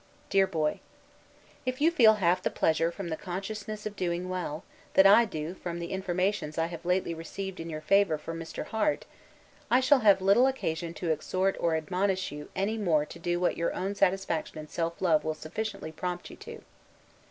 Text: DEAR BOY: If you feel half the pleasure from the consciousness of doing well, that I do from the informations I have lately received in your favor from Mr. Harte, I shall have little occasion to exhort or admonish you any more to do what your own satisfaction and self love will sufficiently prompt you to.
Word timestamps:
DEAR 0.31 0.47
BOY: 0.47 0.79
If 1.63 1.79
you 1.79 1.91
feel 1.91 2.15
half 2.15 2.41
the 2.41 2.49
pleasure 2.49 2.91
from 2.91 3.09
the 3.09 3.15
consciousness 3.15 3.85
of 3.85 3.95
doing 3.95 4.29
well, 4.29 4.63
that 4.95 5.05
I 5.05 5.25
do 5.25 5.53
from 5.53 5.77
the 5.77 5.91
informations 5.91 6.57
I 6.57 6.65
have 6.65 6.83
lately 6.87 7.13
received 7.13 7.59
in 7.59 7.69
your 7.69 7.81
favor 7.81 8.17
from 8.17 8.39
Mr. 8.39 8.65
Harte, 8.65 9.05
I 9.69 9.79
shall 9.79 9.99
have 9.99 10.19
little 10.19 10.47
occasion 10.47 10.95
to 10.95 11.11
exhort 11.11 11.55
or 11.59 11.75
admonish 11.75 12.31
you 12.31 12.49
any 12.55 12.79
more 12.79 13.05
to 13.05 13.19
do 13.19 13.39
what 13.39 13.57
your 13.57 13.75
own 13.75 13.93
satisfaction 13.93 14.57
and 14.57 14.71
self 14.71 15.03
love 15.03 15.23
will 15.23 15.35
sufficiently 15.35 15.91
prompt 15.91 16.31
you 16.31 16.37
to. 16.37 16.63